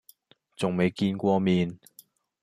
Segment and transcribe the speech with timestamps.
[0.55, 1.79] 仲未見過面